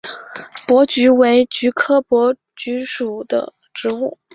[0.65, 4.17] 珀菊为菊科珀菊属的植物。